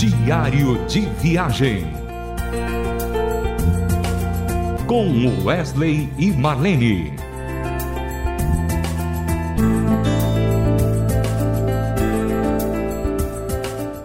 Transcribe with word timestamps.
Diário 0.00 0.82
de 0.86 1.00
Viagem. 1.20 1.84
Com 4.86 5.44
Wesley 5.44 6.08
e 6.16 6.30
Marlene. 6.30 7.12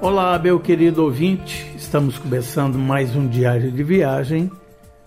Olá, 0.01 0.37
meu 0.37 0.59
querido 0.59 1.01
ouvinte. 1.01 1.73
Estamos 1.77 2.19
começando 2.19 2.77
mais 2.77 3.15
um 3.15 3.25
Diário 3.25 3.71
de 3.71 3.81
Viagem 3.81 4.51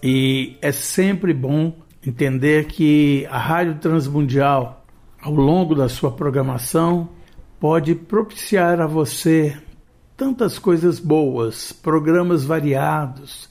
e 0.03 0.57
é 0.63 0.73
sempre 0.73 1.35
bom 1.35 1.75
entender 2.07 2.65
que 2.65 3.27
a 3.31 3.37
Rádio 3.37 3.75
Transmundial, 3.75 4.87
ao 5.21 5.35
longo 5.35 5.75
da 5.75 5.91
sua 5.91 6.11
programação, 6.11 7.11
pode 7.61 7.95
propiciar 7.95 8.81
a 8.81 8.87
você 8.87 9.55
tantas 10.19 10.59
coisas 10.59 10.99
boas, 10.99 11.73
programas 11.73 12.45
variados, 12.45 13.49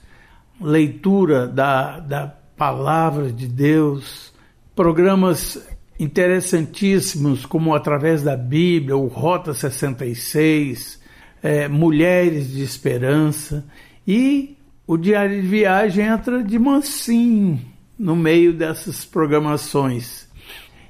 leitura 0.59 1.47
da, 1.47 1.97
da 2.01 2.27
palavra 2.27 3.31
de 3.31 3.47
Deus, 3.47 4.33
programas 4.75 5.65
interessantíssimos 5.97 7.45
como 7.45 7.73
através 7.73 8.21
da 8.21 8.35
Bíblia, 8.35 8.97
o 8.97 9.07
Rota 9.07 9.53
66, 9.53 11.01
é, 11.41 11.69
Mulheres 11.69 12.51
de 12.51 12.63
Esperança 12.63 13.63
e 14.05 14.57
o 14.85 14.97
Diário 14.97 15.41
de 15.41 15.47
Viagem 15.47 16.05
entra 16.05 16.43
de 16.43 16.59
mansinho 16.59 17.61
no 17.97 18.13
meio 18.13 18.51
dessas 18.51 19.05
programações. 19.05 20.27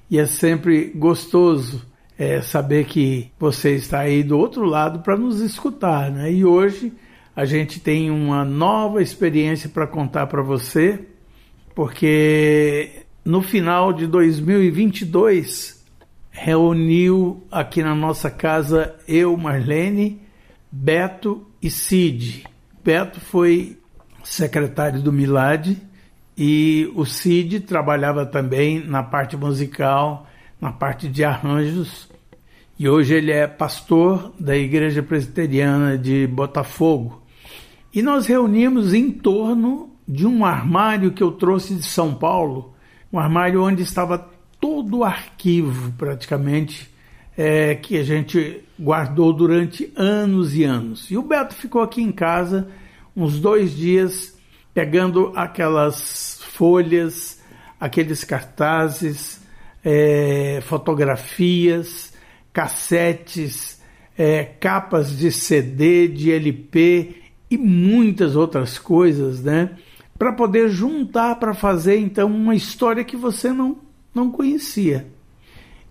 E 0.10 0.18
é 0.18 0.26
sempre 0.26 0.92
gostoso 0.96 1.86
é, 2.18 2.42
saber 2.42 2.86
que 2.86 3.32
você 3.40 3.76
está 3.76 4.00
aí 4.00 4.24
do 4.24 4.38
outro 4.38 4.66
lado 4.66 5.00
para 5.00 5.16
nos 5.16 5.40
escutar, 5.40 6.10
né? 6.10 6.32
E 6.32 6.44
hoje 6.44 6.92
a 7.36 7.46
gente 7.46 7.80
tem 7.80 8.10
uma 8.10 8.44
nova 8.44 9.02
experiência 9.02 9.70
para 9.70 9.86
contar 9.86 10.26
para 10.26 10.42
você, 10.42 11.00
porque 11.76 13.04
no 13.24 13.44
final 13.44 13.94
de 13.94 14.08
2022 14.08 15.86
reuniu 16.32 17.44
aqui 17.52 17.84
na 17.84 17.94
nossa 17.94 18.32
casa 18.32 18.96
eu, 19.08 19.38
Marlene, 19.38 20.20
Beto 20.72 21.46
e 21.62 21.70
Cid. 21.70 22.46
Beto 22.84 23.20
foi 23.20 23.78
secretário 24.24 25.02
do 25.02 25.14
Milad 25.14 25.76
e 26.36 26.92
o 26.96 27.06
Cid 27.06 27.62
trabalhava 27.62 28.26
também 28.26 28.80
na 28.86 29.04
parte 29.04 29.38
musical 29.38 30.28
na 30.60 30.72
parte 30.72 31.08
de 31.08 31.24
arranjos 31.24 32.10
e 32.80 32.88
hoje 32.88 33.16
ele 33.16 33.32
é 33.32 33.48
pastor 33.48 34.32
da 34.40 34.56
Igreja 34.56 35.02
Presbiteriana 35.02 35.98
de 35.98 36.28
Botafogo. 36.28 37.24
E 37.92 38.04
nós 38.04 38.28
reunimos 38.28 38.94
em 38.94 39.10
torno 39.10 39.90
de 40.08 40.28
um 40.28 40.46
armário 40.46 41.12
que 41.12 41.24
eu 41.24 41.32
trouxe 41.32 41.74
de 41.74 41.82
São 41.82 42.14
Paulo, 42.14 42.76
um 43.12 43.18
armário 43.18 43.64
onde 43.64 43.82
estava 43.82 44.30
todo 44.62 45.00
o 45.00 45.04
arquivo 45.04 45.92
praticamente 45.94 46.88
é, 47.36 47.74
que 47.74 47.98
a 47.98 48.04
gente 48.04 48.64
guardou 48.80 49.34
durante 49.34 49.92
anos 49.96 50.56
e 50.56 50.64
anos. 50.64 51.10
E 51.10 51.18
o 51.18 51.24
Beto 51.24 51.56
ficou 51.56 51.82
aqui 51.82 52.04
em 52.04 52.12
casa 52.12 52.68
uns 53.16 53.40
dois 53.40 53.76
dias 53.76 54.38
pegando 54.72 55.34
aquelas 55.36 56.44
folhas, 56.52 57.42
aqueles 57.80 58.24
cartazes, 58.24 59.42
é, 59.90 60.60
fotografias, 60.64 62.12
cassetes, 62.52 63.82
é, 64.18 64.44
capas 64.44 65.18
de 65.18 65.32
CD, 65.32 66.10
de 66.10 66.30
LP 66.30 67.16
e 67.50 67.58
muitas 67.58 68.36
outras 68.36 68.78
coisas, 68.78 69.42
né? 69.42 69.78
Para 70.20 70.34
poder 70.34 70.68
juntar 70.68 71.40
para 71.40 71.54
fazer 71.54 72.00
então 72.00 72.28
uma 72.28 72.54
história 72.54 73.02
que 73.06 73.16
você 73.16 73.54
não, 73.54 73.78
não 74.14 74.30
conhecia. 74.30 75.08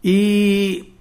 E 0.04 0.92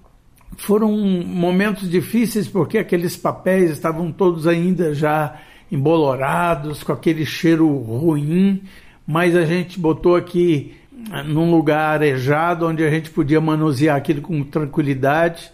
foram 0.55 0.95
momentos 0.95 1.89
difíceis 1.89 2.47
porque 2.47 2.77
aqueles 2.77 3.17
papéis 3.17 3.71
estavam 3.71 4.09
todos 4.09 4.47
ainda 4.47 4.95
já 4.95 5.41
embolorados, 5.69 6.81
com 6.81 6.93
aquele 6.93 7.25
cheiro 7.25 7.67
ruim, 7.67 8.63
mas 9.05 9.35
a 9.35 9.43
gente 9.43 9.77
botou 9.77 10.15
aqui 10.15 10.73
num 11.25 11.51
lugar 11.51 11.95
arejado 11.95 12.67
onde 12.67 12.83
a 12.83 12.89
gente 12.89 13.09
podia 13.09 13.39
manusear 13.39 13.95
aquilo 13.95 14.21
com 14.21 14.43
tranquilidade. 14.43 15.51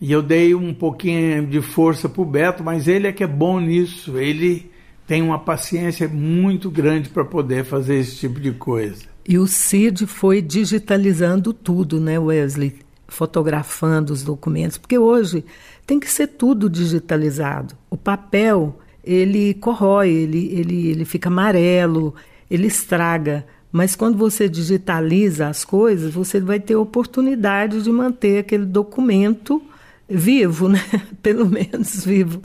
E 0.00 0.12
eu 0.12 0.22
dei 0.22 0.54
um 0.54 0.74
pouquinho 0.74 1.46
de 1.46 1.60
força 1.60 2.08
para 2.08 2.22
o 2.22 2.24
Beto, 2.24 2.62
mas 2.62 2.88
ele 2.88 3.06
é 3.06 3.12
que 3.12 3.24
é 3.24 3.26
bom 3.26 3.60
nisso. 3.60 4.18
Ele 4.18 4.70
tem 5.06 5.22
uma 5.22 5.38
paciência 5.38 6.08
muito 6.08 6.70
grande 6.70 7.08
para 7.08 7.24
poder 7.24 7.64
fazer 7.64 7.96
esse 7.96 8.16
tipo 8.16 8.40
de 8.40 8.52
coisa. 8.52 9.04
E 9.26 9.38
o 9.38 9.46
Cid 9.46 10.06
foi 10.06 10.42
digitalizando 10.42 11.52
tudo, 11.52 12.00
né, 12.00 12.18
Wesley? 12.18 12.76
Fotografando 13.06 14.12
os 14.12 14.22
documentos, 14.22 14.76
porque 14.76 14.98
hoje 14.98 15.44
tem 15.86 16.00
que 16.00 16.10
ser 16.10 16.26
tudo 16.26 16.68
digitalizado. 16.68 17.74
O 17.88 17.96
papel, 17.96 18.78
ele 19.02 19.54
corrói, 19.54 20.10
ele, 20.10 20.48
ele, 20.52 20.88
ele 20.88 21.04
fica 21.04 21.28
amarelo, 21.28 22.14
ele 22.50 22.66
estraga. 22.66 23.46
Mas 23.74 23.96
quando 23.96 24.16
você 24.16 24.48
digitaliza 24.48 25.48
as 25.48 25.64
coisas, 25.64 26.14
você 26.14 26.38
vai 26.38 26.60
ter 26.60 26.76
oportunidade 26.76 27.82
de 27.82 27.90
manter 27.90 28.38
aquele 28.38 28.64
documento 28.64 29.60
vivo, 30.08 30.68
né? 30.68 30.80
Pelo 31.20 31.44
menos 31.48 32.04
vivo. 32.04 32.40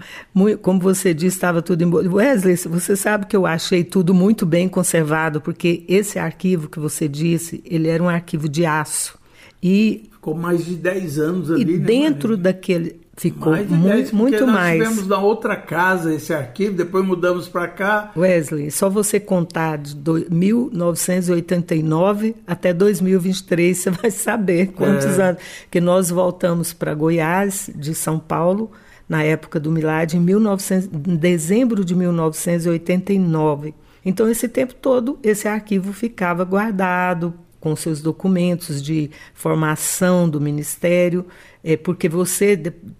Como 0.63 0.79
você 0.79 1.13
disse, 1.13 1.37
estava 1.37 1.61
tudo 1.61 1.83
em 1.83 2.07
Wesley, 2.07 2.55
você 2.55 2.95
sabe 2.95 3.27
que 3.27 3.35
eu 3.35 3.45
achei 3.45 3.83
tudo 3.83 4.11
muito 4.11 4.43
bem 4.43 4.67
conservado, 4.67 5.39
porque 5.39 5.83
esse 5.87 6.17
arquivo 6.17 6.67
que 6.67 6.79
você 6.79 7.07
disse, 7.07 7.61
ele 7.63 7.89
era 7.89 8.01
um 8.01 8.09
arquivo 8.09 8.49
de 8.49 8.65
aço. 8.65 9.15
E 9.61 10.09
ficou 10.11 10.33
mais 10.33 10.65
de 10.65 10.77
10 10.77 11.19
anos 11.19 11.51
ali, 11.51 11.61
E 11.61 11.77
né, 11.77 11.85
dentro 11.85 12.29
Maria? 12.29 12.43
daquele 12.43 12.99
Ficou 13.19 13.51
mais 13.51 13.69
muito, 13.69 13.87
10, 13.95 14.11
muito 14.13 14.45
nós 14.45 14.55
mais. 14.55 14.81
tivemos 14.81 15.05
na 15.07 15.19
outra 15.19 15.57
casa 15.57 16.13
esse 16.13 16.33
arquivo, 16.33 16.73
depois 16.77 17.05
mudamos 17.05 17.49
para 17.49 17.67
cá. 17.67 18.11
Wesley, 18.15 18.71
só 18.71 18.89
você 18.89 19.19
contar 19.19 19.77
de 19.77 19.93
do, 19.93 20.25
1989 20.29 22.33
até 22.47 22.71
2023, 22.73 23.77
você 23.77 23.89
vai 23.91 24.09
saber 24.09 24.67
quantos 24.67 25.19
É. 25.19 25.29
anos. 25.29 25.41
Que 25.69 25.81
nós 25.81 26.09
voltamos 26.09 26.71
para 26.71 26.93
Goiás, 26.93 27.69
de 27.75 27.93
São 27.93 28.17
Paulo, 28.17 28.71
na 29.07 29.21
época 29.23 29.59
do 29.59 29.69
Milad, 29.71 30.13
em, 30.13 30.19
1900, 30.19 30.87
em 31.07 31.15
dezembro 31.17 31.83
de 31.83 31.93
1989. 31.95 33.73
Então, 34.05 34.29
esse 34.29 34.47
tempo 34.47 34.73
todo, 34.75 35.19
esse 35.21 35.45
arquivo 35.47 35.91
ficava 35.91 36.45
guardado 36.45 37.33
com 37.59 37.75
seus 37.75 38.01
documentos 38.01 38.81
de 38.81 39.09
formação 39.33 40.29
do 40.29 40.39
Ministério, 40.39 41.25
é, 41.63 41.75
porque 41.75 42.07
você 42.07 42.55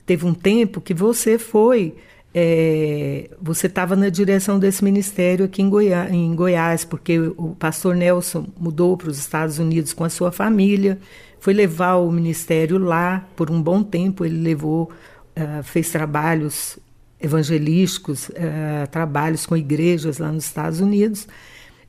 teve 0.06 0.25
um 0.25 0.34
tempo 0.34 0.81
que 0.81 0.94
você 0.94 1.38
foi, 1.38 1.96
é, 2.34 3.30
você 3.42 3.68
estava 3.68 3.96
na 3.96 4.09
direção 4.09 4.59
desse 4.59 4.84
ministério 4.84 5.46
aqui 5.46 5.62
em, 5.62 5.70
Goiá- 5.70 6.09
em 6.09 6.36
Goiás, 6.36 6.86
porque 6.86 7.20
o 7.20 7.56
pastor 7.58 7.96
Nelson 7.96 8.47
mudou 8.59 8.97
para 8.97 9.09
os 9.09 9.18
Estados 9.18 9.59
Unidos 9.59 9.94
com 9.94 10.03
a 10.03 10.09
sua 10.09 10.31
família, 10.31 11.00
foi 11.40 11.53
levar 11.53 11.96
o 11.96 12.12
ministério 12.12 12.78
lá 12.78 13.26
por 13.36 13.50
um 13.50 13.62
bom 13.62 13.81
tempo, 13.81 14.26
ele 14.26 14.41
levou, 14.41 14.91
ah, 15.36 15.62
fez 15.64 15.90
trabalhos 15.90 16.78
evangelísticos, 17.22 18.31
eh, 18.34 18.88
trabalhos 18.91 19.46
com 19.46 19.56
igrejas 19.58 20.20
lá 20.20 20.31
nos 20.31 20.46
Estados 20.46 20.80
Unidos. 20.80 21.28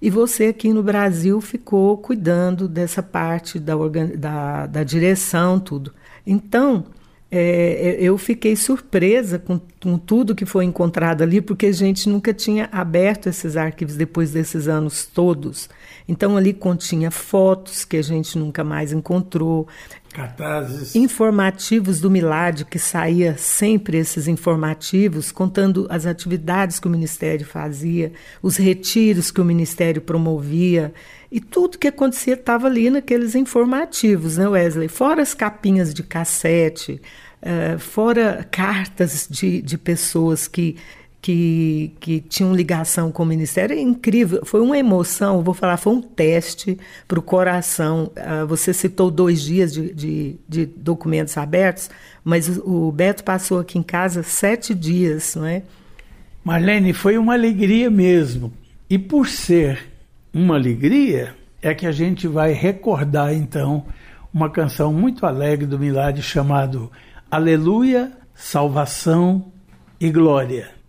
E 0.00 0.08
você 0.08 0.46
aqui 0.46 0.72
no 0.72 0.82
Brasil 0.82 1.40
ficou 1.40 1.96
cuidando 1.98 2.66
dessa 2.66 3.02
parte 3.02 3.58
da, 3.58 3.74
da, 4.16 4.66
da 4.66 4.84
direção, 4.84 5.60
tudo. 5.60 5.92
Então, 6.26 6.86
é, 7.30 7.96
eu 8.00 8.18
fiquei 8.18 8.56
surpresa 8.56 9.38
com, 9.38 9.60
com 9.80 9.96
tudo 9.96 10.34
que 10.34 10.44
foi 10.44 10.64
encontrado 10.64 11.22
ali, 11.22 11.40
porque 11.40 11.66
a 11.66 11.72
gente 11.72 12.08
nunca 12.08 12.34
tinha 12.34 12.68
aberto 12.72 13.28
esses 13.28 13.56
arquivos 13.56 13.94
depois 13.94 14.32
desses 14.32 14.66
anos 14.66 15.06
todos. 15.06 15.68
Então, 16.08 16.36
ali 16.36 16.52
continha 16.52 17.10
fotos 17.10 17.84
que 17.84 17.96
a 17.96 18.02
gente 18.02 18.36
nunca 18.36 18.64
mais 18.64 18.92
encontrou, 18.92 19.68
Cartazes. 20.12 20.94
informativos 20.96 22.00
do 22.00 22.10
Milad, 22.10 22.64
que 22.64 22.78
saía 22.78 23.36
sempre 23.36 23.98
esses 23.98 24.26
informativos, 24.26 25.30
contando 25.30 25.86
as 25.88 26.04
atividades 26.04 26.80
que 26.80 26.88
o 26.88 26.90
Ministério 26.90 27.46
fazia, 27.46 28.12
os 28.42 28.56
retiros 28.56 29.30
que 29.30 29.40
o 29.40 29.44
Ministério 29.44 30.02
promovia, 30.02 30.92
e 31.30 31.40
tudo 31.40 31.78
que 31.78 31.88
acontecia 31.88 32.34
estava 32.34 32.66
ali 32.66 32.90
naqueles 32.90 33.34
informativos, 33.34 34.36
né, 34.36 34.48
Wesley? 34.48 34.88
Fora 34.88 35.22
as 35.22 35.32
capinhas 35.32 35.94
de 35.94 36.02
cassete, 36.02 37.00
eh, 37.40 37.78
fora 37.78 38.46
cartas 38.50 39.28
de, 39.30 39.62
de 39.62 39.78
pessoas 39.78 40.48
que 40.48 40.76
que, 41.20 41.92
que 42.00 42.20
tinham 42.20 42.54
ligação 42.54 43.12
com 43.12 43.22
o 43.22 43.26
Ministério. 43.26 43.76
É 43.76 43.80
incrível, 43.80 44.44
foi 44.44 44.60
uma 44.60 44.78
emoção, 44.78 45.42
vou 45.42 45.54
falar, 45.54 45.76
foi 45.76 45.92
um 45.92 46.00
teste 46.00 46.78
para 47.06 47.18
o 47.18 47.22
coração. 47.22 48.10
Ah, 48.16 48.44
você 48.44 48.72
citou 48.72 49.10
dois 49.10 49.42
dias 49.42 49.72
de, 49.72 49.92
de, 49.92 50.36
de 50.48 50.66
documentos 50.66 51.36
abertos, 51.36 51.90
mas 52.24 52.58
o 52.64 52.90
Beto 52.90 53.22
passou 53.22 53.60
aqui 53.60 53.78
em 53.78 53.82
casa 53.82 54.22
sete 54.22 54.74
dias, 54.74 55.34
não 55.34 55.46
é? 55.46 55.62
Marlene, 56.42 56.92
foi 56.92 57.18
uma 57.18 57.34
alegria 57.34 57.90
mesmo. 57.90 58.52
E 58.88 58.98
por 58.98 59.28
ser 59.28 59.78
uma 60.32 60.54
alegria, 60.54 61.34
é 61.62 61.74
que 61.74 61.86
a 61.86 61.92
gente 61.92 62.26
vai 62.26 62.52
recordar 62.52 63.34
então 63.34 63.84
uma 64.32 64.48
canção 64.48 64.92
muito 64.92 65.26
alegre 65.26 65.66
do 65.66 65.78
Milagre 65.78 66.22
chamado 66.22 66.90
Aleluia, 67.30 68.10
Salvação 68.34 69.52
e 70.00 70.10
Glória. 70.10 70.79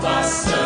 salvação. 0.00 0.63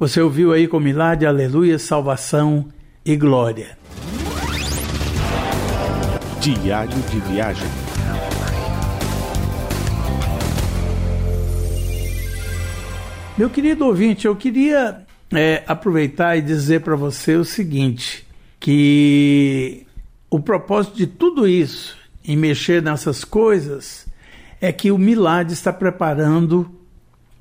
Você 0.00 0.18
ouviu 0.18 0.50
aí 0.54 0.66
com 0.66 0.80
milagre, 0.80 1.26
aleluia, 1.26 1.78
salvação 1.78 2.68
e 3.04 3.14
glória. 3.18 3.76
Diário 6.40 6.98
de 7.10 7.20
viagem. 7.20 7.68
Meu 13.36 13.50
querido 13.50 13.84
ouvinte, 13.84 14.26
eu 14.26 14.34
queria 14.34 15.04
é, 15.34 15.62
aproveitar 15.66 16.34
e 16.34 16.40
dizer 16.40 16.80
para 16.80 16.96
você 16.96 17.36
o 17.36 17.44
seguinte: 17.44 18.26
que 18.58 19.86
o 20.30 20.40
propósito 20.40 20.96
de 20.96 21.06
tudo 21.06 21.46
isso, 21.46 21.94
em 22.24 22.38
mexer 22.38 22.80
nessas 22.80 23.22
coisas, 23.22 24.06
é 24.62 24.72
que 24.72 24.90
o 24.90 24.96
Milad 24.96 25.52
está 25.52 25.70
preparando 25.70 26.74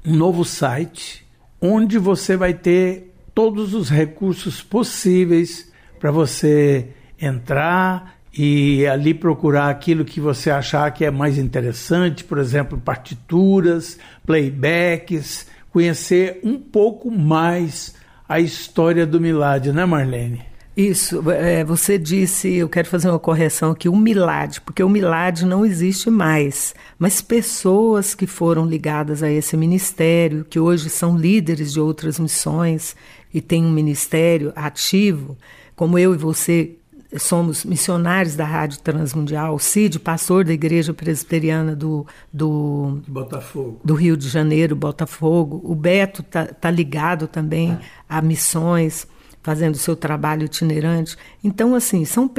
um 0.05 0.13
novo 0.13 0.43
site 0.43 1.28
onde 1.61 1.97
você 1.97 2.35
vai 2.37 2.53
ter 2.53 3.13
todos 3.33 3.73
os 3.73 3.89
recursos 3.89 4.61
possíveis 4.61 5.71
para 5.99 6.11
você 6.11 6.89
entrar 7.21 8.15
e 8.37 8.85
ali 8.87 9.13
procurar 9.13 9.69
aquilo 9.69 10.05
que 10.05 10.19
você 10.19 10.49
achar 10.49 10.91
que 10.91 11.03
é 11.03 11.11
mais 11.11 11.37
interessante, 11.37 12.23
por 12.23 12.37
exemplo, 12.37 12.77
partituras, 12.77 13.97
playbacks, 14.25 15.47
conhecer 15.71 16.39
um 16.43 16.57
pouco 16.57 17.11
mais 17.11 17.95
a 18.27 18.39
história 18.39 19.05
do 19.05 19.19
Milad, 19.19 19.67
né, 19.67 19.85
Marlene? 19.85 20.48
Isso, 20.79 21.29
é, 21.29 21.61
você 21.65 21.97
disse, 21.97 22.53
eu 22.53 22.69
quero 22.69 22.87
fazer 22.87 23.09
uma 23.09 23.19
correção 23.19 23.71
aqui, 23.71 23.89
o 23.89 23.95
Milad, 23.97 24.61
porque 24.61 24.81
o 24.81 24.87
Milad 24.87 25.41
não 25.41 25.65
existe 25.65 26.09
mais, 26.09 26.73
mas 26.97 27.21
pessoas 27.21 28.15
que 28.15 28.25
foram 28.25 28.65
ligadas 28.65 29.21
a 29.21 29.29
esse 29.29 29.57
ministério, 29.57 30.45
que 30.49 30.57
hoje 30.57 30.89
são 30.89 31.17
líderes 31.17 31.73
de 31.73 31.81
outras 31.81 32.17
missões 32.17 32.95
e 33.33 33.41
têm 33.41 33.65
um 33.65 33.71
ministério 33.71 34.53
ativo, 34.55 35.37
como 35.75 35.99
eu 35.99 36.13
e 36.13 36.17
você 36.17 36.77
somos 37.17 37.65
missionários 37.65 38.37
da 38.37 38.45
Rádio 38.45 38.79
Transmundial, 38.79 39.55
o 39.55 39.59
Cid, 39.59 39.99
pastor 39.99 40.45
da 40.45 40.53
Igreja 40.53 40.93
Presbiteriana 40.93 41.75
do, 41.75 42.07
do, 42.31 43.01
Botafogo. 43.05 43.81
do 43.83 43.95
Rio 43.95 44.15
de 44.15 44.29
Janeiro, 44.29 44.77
Botafogo, 44.77 45.59
o 45.61 45.75
Beto 45.75 46.21
está 46.21 46.45
tá 46.45 46.71
ligado 46.71 47.27
também 47.27 47.77
a 48.07 48.21
missões 48.21 49.05
fazendo 49.41 49.77
seu 49.77 49.95
trabalho 49.95 50.45
itinerante. 50.45 51.17
Então, 51.43 51.73
assim, 51.73 52.03
são, 52.05 52.29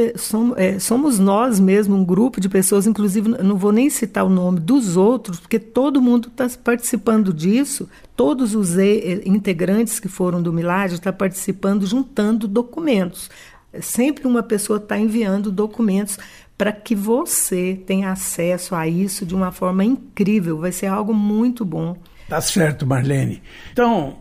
é, 0.57 0.79
somos 0.79 1.19
nós 1.19 1.59
mesmo, 1.59 1.97
um 1.97 2.05
grupo 2.05 2.41
de 2.41 2.49
pessoas, 2.49 2.87
inclusive, 2.87 3.29
não 3.29 3.57
vou 3.57 3.73
nem 3.73 3.89
citar 3.89 4.25
o 4.25 4.29
nome 4.29 4.61
dos 4.61 4.97
outros, 4.97 5.41
porque 5.41 5.59
todo 5.59 6.03
mundo 6.03 6.29
está 6.29 6.49
participando 6.63 7.33
disso, 7.33 7.89
todos 8.15 8.55
os 8.55 8.77
integrantes 9.25 9.99
que 9.99 10.09
foram 10.09 10.43
do 10.43 10.53
Milagre 10.53 10.95
estão 10.95 11.13
tá 11.13 11.19
participando, 11.19 11.87
juntando 11.87 12.47
documentos. 12.47 13.31
Sempre 13.81 14.27
uma 14.27 14.43
pessoa 14.43 14.79
está 14.79 14.99
enviando 14.99 15.51
documentos 15.51 16.19
para 16.59 16.73
que 16.73 16.95
você 16.95 17.81
tenha 17.87 18.11
acesso 18.11 18.75
a 18.75 18.87
isso 18.87 19.25
de 19.25 19.35
uma 19.35 19.51
forma 19.51 19.83
incrível, 19.83 20.59
vai 20.59 20.73
ser 20.73 20.87
algo 20.87 21.15
muito 21.15 21.65
bom. 21.65 21.97
Tá 22.29 22.41
certo, 22.41 22.87
Marlene. 22.87 23.43
Então, 23.73 24.19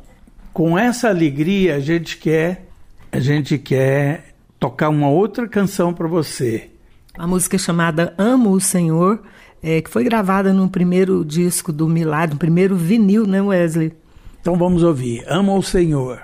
com 0.53 0.79
essa 0.79 1.09
alegria, 1.09 1.75
a 1.75 1.79
gente 1.79 2.17
quer 2.17 2.68
a 3.11 3.19
gente 3.19 3.57
quer 3.57 4.35
tocar 4.59 4.89
uma 4.89 5.09
outra 5.09 5.47
canção 5.47 5.93
para 5.93 6.07
você. 6.07 6.69
A 7.17 7.25
música 7.25 7.55
é 7.55 7.59
chamada 7.59 8.13
Amo 8.17 8.51
o 8.51 8.61
Senhor, 8.61 9.21
é, 9.61 9.81
que 9.81 9.89
foi 9.89 10.03
gravada 10.03 10.53
no 10.53 10.69
primeiro 10.69 11.25
disco 11.25 11.71
do 11.73 11.87
Milagre, 11.87 12.33
no 12.33 12.39
primeiro 12.39 12.75
vinil, 12.75 13.25
né, 13.25 13.41
Wesley? 13.41 13.93
Então 14.39 14.55
vamos 14.55 14.83
ouvir. 14.83 15.23
Amo 15.27 15.57
o 15.57 15.63
Senhor. 15.63 16.21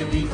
Here 0.00 0.08
we 0.08 0.29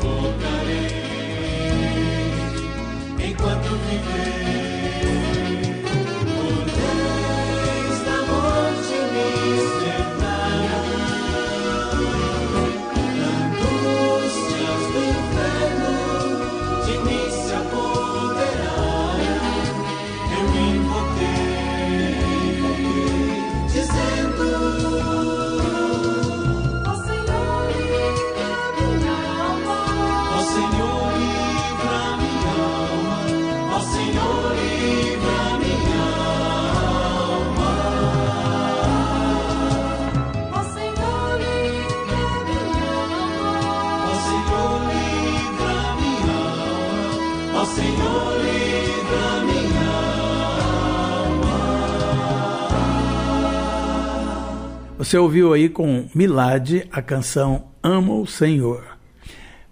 Você 54.97 55.15
ouviu 55.15 55.53
aí 55.53 55.69
com 55.69 56.09
Milad 56.15 56.87
a 56.91 57.03
canção 57.03 57.65
Amo 57.83 58.19
o 58.19 58.25
Senhor. 58.25 58.83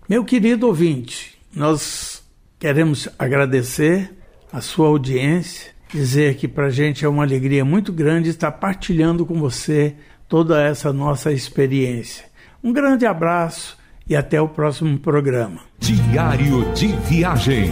Meu 0.08 0.24
querido 0.24 0.67
ouvinte, 0.67 1.36
nós 1.53 2.24
queremos 2.60 3.10
agradecer 3.17 4.13
a 4.53 4.62
sua 4.62 4.88
audiência, 4.88 5.72
dizer 5.91 6.36
que 6.36 6.48
para 6.48 6.67
a 6.67 6.70
gente 6.70 7.03
é 7.03 7.10
uma 7.10 7.24
alegria 7.24 7.65
muito 7.65 7.91
grande 7.91 8.29
estar 8.29 8.51
partilhando 8.51 9.25
com 9.25 9.39
você 9.39 9.96
toda 10.29 10.62
essa 10.62 10.94
nossa 10.94 11.32
experiência. 11.32 12.25
Um 12.63 12.72
grande 12.72 13.08
abraço 13.08 13.79
e 14.08 14.15
até 14.15 14.39
o 14.39 14.48
próximo 14.48 15.00
programa. 15.00 15.62
Diário 15.79 16.72
de 16.74 16.88
Viagem. 17.10 17.72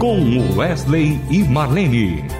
Com 0.00 0.56
Wesley 0.56 1.20
e 1.30 1.44
Marlene 1.44 2.39